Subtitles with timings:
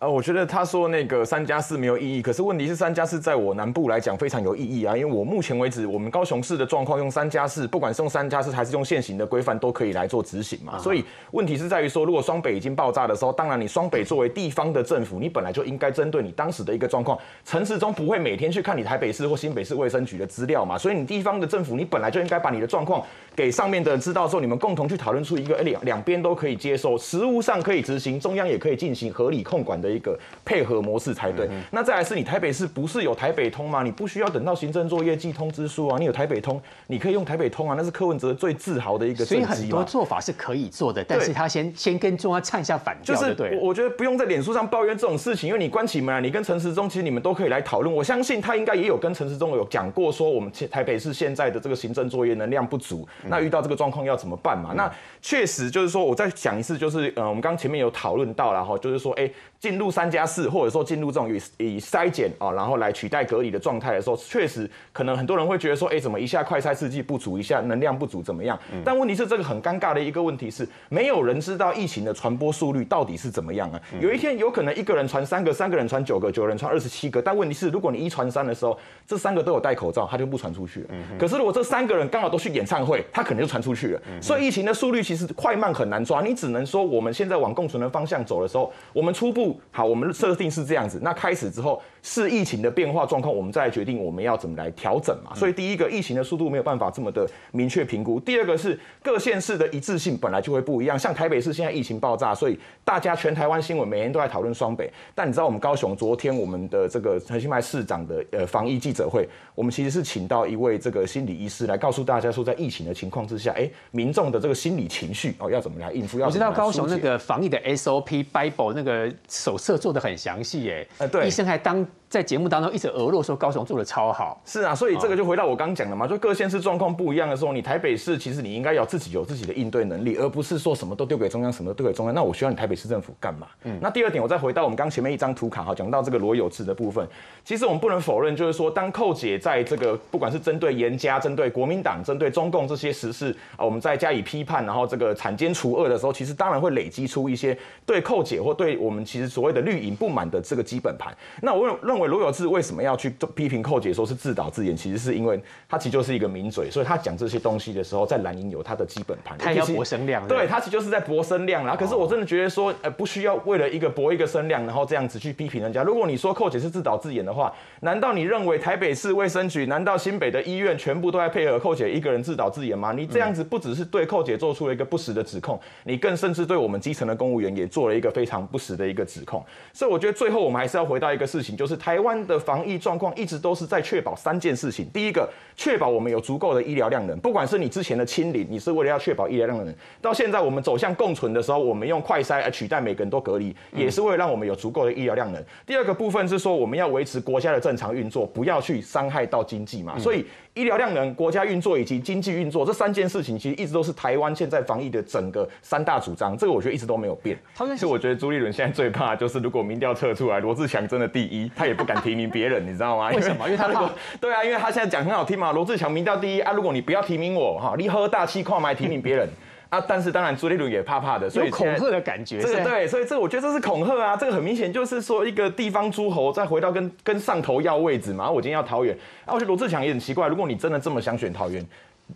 [0.00, 10.78] 呃，我觉得他说那个三加四没有意义，可是问题是三加四在我南部来讲非常有意义啊，因为我目前为止，我们高雄市的状况用三加四，不管是用三加四还是用现行的规范，都可以来做执行嘛。
[10.78, 23.04] 所以问题是在于说，如果双北已经爆炸的时候，当然你双北作为地方的政府，你本来就应该针对你当时的一个状况，城市中不会每天去看你台北市或新北市卫生局的资料嘛，所以你地方的政府，你本来就应该把你的状况
[23.34, 30.78] 给上面的人知道之后，你们共同去讨论出一个两两边都可以接受，实务上可以执行，中央也可以进行合理控管的一个配合。
[30.78, 31.46] 模式才对。
[31.50, 33.82] 嗯、那再来是你台北市不是有台北通吗？
[33.82, 39.24] 你不需要等到行政作业寄通知书啊，你有台北通，你可以用台北通啊，那是柯文哲最自豪的一个。
[39.24, 43.58] 所以很多做法是可以做的，但是他先先跟中央唱一下反调，就是对。
[43.60, 47.94] 我觉得不用在脸书上抱怨这种事情，因为你关起门来，你跟陈时中其实你们都可以来讨论。
[47.94, 54.70] 我相信他应该也有跟陈时中有讲过，说我们台北市现在的这个行政作业能量不足，那遇到这个状况要怎么办嘛？
[54.72, 61.40] 嗯、那确实就是说，我再讲一次，就是呃，我们刚前面有讨论到了哈，就是说，哎、欸，进入三加四，或者说进入这种以
[61.76, 68.58] 以筛检啊，然后来取代隔离的状态的时候，确实可能很多人会觉得说，哎，怎么一下快筛试剂不足，一下能量不足，怎么样？
[68.84, 73.80] 但问题是，这个很尴尬的一个问题是，没有人知道疫情的传播速率到底是怎么样啊？
[74.00, 77.22] 有一天有可能一个人传三个，三个人传九个，九个人传二十七个。
[77.22, 80.88] 但问题是，如果你一传三的时候，这三个都有戴口罩，他就不传出去了。
[81.18, 84.00] 可是如果这三个人刚好都去演唱会，他可能就传出去了。
[84.20, 91.80] 所以疫情的速率其实快慢很难抓，你只能说我们现在往共存的方向走的时候，我们初步好，我们设定是这样子，那开始之后。
[92.00, 95.34] 是疫情的变化状况，我们再来决定我们要怎么来调整嘛。
[95.34, 98.20] 所以第一个，疫情的速度没有办法这么的明确评估。
[98.20, 100.96] 第二个是各县市的一致性本来就会不一样。
[100.96, 104.90] 像台北市现在疫情爆炸，所以大家全台湾新闻每天都在讨论双北。
[105.12, 116.20] 但你知道我们高雄昨天我们的这个陈其迈市长的呃防疫记者会，我们其实是请到一位这个心理医师来告诉大家说，在疫情的情况之下，哎，民众的这个心理情绪哦要怎么来应付？
[116.20, 121.86] 要我知道高雄那个防疫的 SOP Bible 那个手册做的很详细耶，呃对，医生还当。
[122.08, 132.14] 在节目当中一直额落说高雄做的超好，是啊，所以这个就回到我刚讲的嘛，就各县市状况不一样的时候，你台北市其实你应该要自己有自己的应对能力，而不是说什么都丢给中央，什么都丢给中央。
[132.14, 133.46] 那我需要你台北市政府干嘛？
[133.64, 137.06] 嗯，那第二点，我再回到我们刚前面一张图卡哈，讲到这个罗有志的部分，
[137.44, 151.14] 其实我们不能否认，就是说当寇姐在这个不管是针对严家、针对国民党、针对中共这些实事啊，我们在加以批判，然后这个铲奸除恶的时候，其实当然会累积出一些对寇姐或对我们其实所谓的绿营不满的这个基本盘。
[151.42, 152.82] 那我认为罗有志为什么？
[152.82, 161.64] 要去批评寇姐说是自导自演，其实是因为他其实就是一个名嘴，所以他讲这些东西的时候，在蓝营有他的基本盘，他要博声量，对他其实就是在博声量。
[161.64, 165.82] 然后，可是我真的觉得说，呃，不需要为了一个博一个声量，然后这样子去批评人家。
[165.82, 172.92] 如果你说寇姐是自导自演的话，难道你认为台北市卫生局，难道新北的医院全部都在配合寇姐一个人自导自演吗？
[172.92, 179.44] 你这样子不只是对寇姐做出了一个不实的指控，你更甚至对我们基层的公务员也做了一个非常不实的一个指控。
[179.72, 183.58] 所以我觉得最后我们还是要回到一个事情，就是台湾的防疫状况一直都。
[183.58, 184.88] 是在确保三件事情。
[184.92, 195.44] 第一个，确保我们有足够的医疗量能，不管是你之前的清零，你是为了要确保医疗量能；到现在我们走向共存的时候，我们用快筛来取代每个人都隔离，也是为了让我们有足够的医疗量能。
[195.66, 199.98] 第二个部分是说，我们要维持国家的正常运作，不要去伤害到经济嘛。
[199.98, 200.24] 所以。
[200.54, 206.36] 医疗量能、国家运作以及经济运作这三件事情，其实一直都是台湾现在防疫的整个三大主张。
[206.36, 207.38] 这个我觉得一直都没有变。
[207.56, 213.08] 其实我觉得朱立伦现在最怕就是，如果民调测出来罗志强真的第一，他也不敢提名别人，你知道吗？
[213.16, 213.46] 为什么？
[213.46, 213.90] 因为他如果
[214.20, 219.26] 对啊，因为他现在讲很好听嘛，罗志强民调第一啊，如果你不要提名我哈，你喝大气矿买提名别人。
[219.70, 222.40] 啊，但是当然朱立伦也怕怕的，所以有恐吓的感觉。
[222.40, 228.30] 这个对，所以这个我觉得这是恐吓啊，这个很明显就是说一个地方诸侯再回到跟跟上头要位置嘛。
[228.30, 228.96] 我今天要桃园，
[229.26, 231.62] 啊，我觉得罗志强也很奇怪，如果你真的这么想选桃园。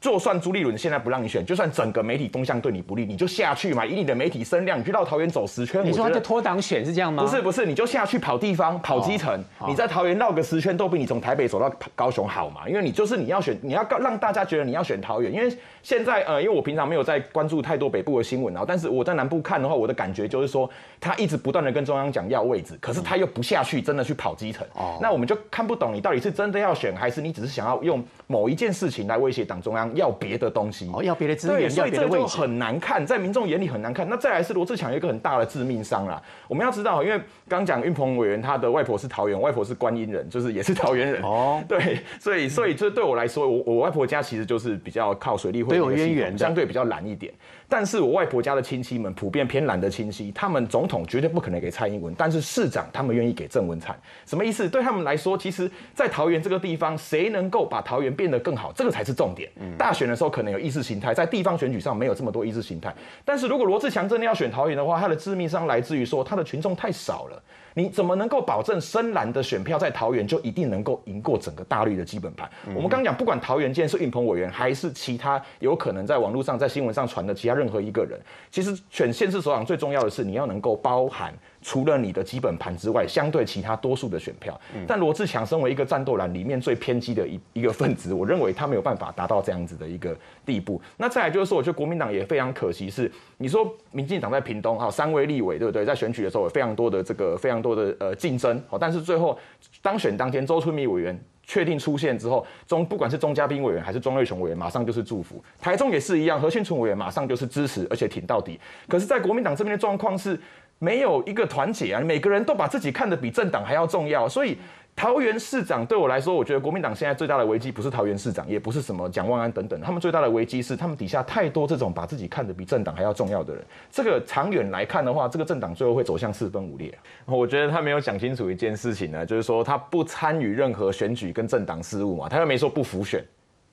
[0.00, 5.84] 就算朱立伦现在不让你选，就算整个媒体风向对你不利，你就下去嘛，以你的媒体声量，你去到桃园走十圈。
[5.84, 7.22] 你说他就脱党选是这样吗？
[7.22, 12.68] 不是不是，你就下去跑地方、跑基层，哦、你在桃园绕个十圈都比你从台北走到高雄好嘛？
[12.68, 15.32] 因为你就是你要选，你要让大家觉得你要选桃园。
[15.32, 20.68] 因为现在呃，因为我平常没有在关注太多北部的新闻啊，但是我在南部看的话，我的感觉就是说，
[21.00, 24.66] 他一直不断的跟中央讲要位置，可是他又不下去，真的去跑基层。
[24.74, 30.48] 哦，那我们就看不懂你到底是真的要选，还是你只是想要用某一件事情来威胁党中央要别的。
[30.58, 34.08] 东西哦，要别的资源，所以这就很难看，在民众眼里很难看。
[34.08, 36.20] 那再来是罗志强有一个很大的致命伤啦。
[36.48, 41.62] 我们要知道，因为刚讲运鹏委员他的外婆是桃园，外婆是观音人，就是也是桃园人哦。
[41.68, 47.32] 对，所以所以这对我来说，我我外婆家其实就是比较靠水利会有渊源，相对比较难一点。
[47.68, 53.94] 但是我外婆家的亲戚们普遍偏蓝的亲戚，他们总统绝对不可能给蔡英文，但是市长他们愿意给郑文灿。
[54.24, 54.66] 什么意思？
[54.66, 59.50] 对他们来说，其实，在桃园这个地方，谁能够把桃园变得更好，这个才是重点。
[59.76, 62.94] 大选的时候可能有意识形态，在地方选举上没有这么多意识形态。
[63.24, 67.42] 但是如果罗志强真的要选桃园的话，他的致命伤来自于说他的群众太少了。
[67.74, 72.48] 你怎么能够保证深蓝的选票在桃园就一定能够赢过整个大绿的基本盘？
[72.66, 78.18] 嗯、我们刚讲，不管桃园今天是运鹏委员，还是其他有可能在网络上、在新闻上传的其他任何一个人，
[78.50, 81.34] 其实选县市首长最重要的是你要能够包含。
[81.60, 90.16] 除了你的基本盘之外，相对其他多数的选票，但罗志强身为一个战斗蓝里面最偏激的一一个分子，我认为他没有办法达到这样子的一个
[90.46, 90.80] 地步。
[90.96, 95.84] 那再来就是说，我觉得国民党也非常可惜，是你说民进党在屏东哈三位立委对不对？
[95.84, 99.36] 在选举的时候有非常多的这个非常多的呃竞争，好，但是最后
[99.82, 105.42] 当选当天，周春米委员确定出现之后，中不管是中嘉宾委员还是中瑞雄委员，马上就是祝福。
[105.58, 108.60] 台中也是一样，何庆纯委员马上就是支持，而且挺到底。
[108.86, 110.38] 可是，在国民党这边的状况是。
[110.80, 112.00] 没有一个团结啊！
[112.00, 114.56] 每个人都把自己看得比政党还要重要，所以
[114.98, 123.64] 桃园市长对我来说，我觉得国民党现在最大的危机不是桃园市长，也不是什么蒋万安等等，他们最大的危机是他们底下太多这种把自己看得比政党还要重要的人。
[123.92, 126.92] 这个长远来看的话，这个政党最后会走向四分五裂。
[127.26, 133.24] 我觉得他没有讲清楚一件事情呢，就是说他不参与任何选举跟政党事务嘛，他又没说不服选。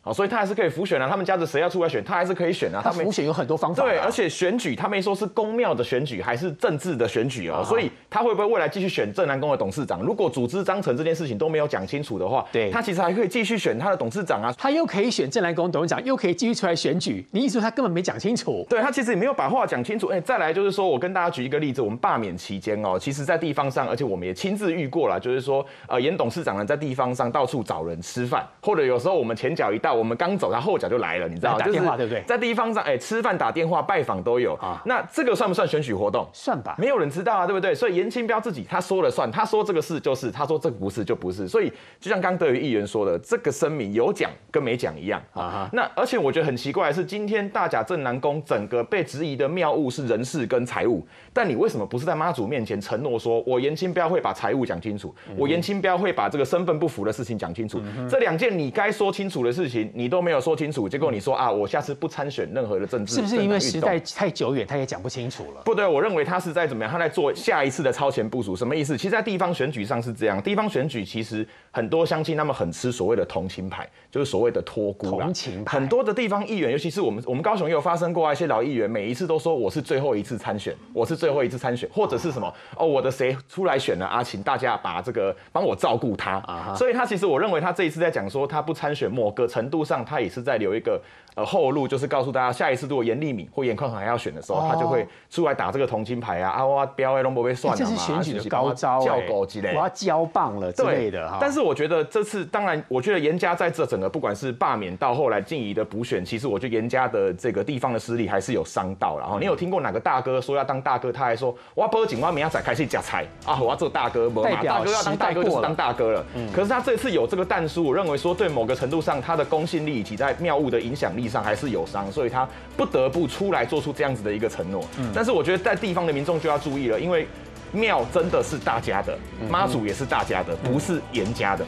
[0.06, 1.10] 好，所以他还是可以浮选啊。
[1.10, 2.80] 他们家的谁要出来选，他还是可以选啊。
[2.84, 3.84] 他浮选有很多方法。
[3.84, 7.63] 对，而且选举他没说是公庙的选举还是政治的选举哦。
[7.66, 10.04] 所以他会不会未来继续选正南宫的董事长？
[10.04, 14.54] 如果组织章程这件事情都没有讲清楚的话，对，他其实还可以继续选他的董事长啊。
[14.56, 17.25] 他又可以选正南宫董事长，又可以继续出来选举。
[17.31, 18.63] 你意思说他根本没讲清楚？
[18.69, 20.10] 对，他其实也没有把话讲清楚。
[20.10, 30.75] 哎，再来就是说我跟大家举一个例子，我们罢免期间哦，其实在地方上，而且我们也亲自遇过了，就是说呃，严董事长呢在地方上到处找人吃饭，或者有时候我们前脚一到，我们刚走，他后。
[30.77, 31.57] 脚就来了，你知道？
[31.57, 32.21] 打电话对不对？
[32.27, 34.81] 在地方上，哎，吃饭、打电话、拜访都有啊。
[34.83, 36.27] 那这个算不算选举活动？
[36.33, 37.74] 算吧，没有人知道啊，对不对？
[37.74, 41.47] 所以严清标自己他说了算，他说这个是就是，他说这个不是就不是。
[41.47, 45.69] 所以就像刚德瑜议员说的，这个声明有讲跟没讲一样啊。
[45.71, 57.81] 那而且我觉得很奇怪的是，今天大甲镇南宫整个被质疑的妙物是人事跟财务，但你为什么不是在妈祖面前承诺说，我严清标会把财务讲清楚，我严清标会把这个身份不符的事情讲清楚？
[58.09, 61.46] 这两件你该说清楚的事情，你都没有说清楚，结果你说啊。
[61.46, 61.52] 啊！
[61.52, 65.62] 我下次不参选任何的政治，是不是因为时代太久远，他也讲不清楚了？
[65.64, 66.92] 不对，我认为他是在怎么样？
[66.92, 68.98] 他在做下一次的超前部署，什么意思？
[68.98, 75.12] 其实，在地方选举上是这样，地方选举其实很多乡亲他们很吃所谓的同情牌，就是所谓的托孤。
[75.12, 75.78] 同情牌。
[75.78, 84.24] 很多的地方议员，尤其是我们我们高雄也有发生过一些老议员，每一次都说我是最后一次参选，我是最后一次参选，或者是什么哦，我的谁出来选了啊？
[84.24, 86.74] 请大家把这个帮我照顾他啊。
[86.76, 91.01] 所以他其实我认为他这一次在讲说他不参选，某个程度上他也是在留一个。
[91.36, 101.38] 呃，后路就是告诉大家，下一次如果严立敏或严宽恒还要选的时候，他就会出来打这个同情牌啊，啊，我标哎龙博被算了嘛，这是选举的高招，叫狗之类，我要交棒了之类的哈。
[101.42, 109.19] 但是我觉得这次，当然，我觉得严家在这整个不管是罢免到后来静怡的补选，其实我觉得严家的这个地方的势力还是有伤到。
[109.19, 116.25] 然后你有听过哪个大哥说要当大哥，他还说我要报警，我明仔开始夹菜啊，我要做大哥，大哥要当大哥就是当大哥了。
[116.54, 122.12] 可是他这次有这个但书，我认为说对某个程度上，他的公信力以及在妙物的影响力上还是有伤。
[122.12, 122.48] 所以他
[122.78, 124.86] 不得不出来做出这样子的一个承诺。
[125.12, 127.28] 但是我觉得在地方的民众就要注意了，因为
[127.72, 129.18] 庙真的是大家的，
[129.50, 131.66] 妈祖也是大家的，不是严家的。